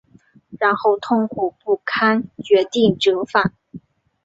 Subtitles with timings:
[0.57, 3.53] 然后痛苦不堪决定折返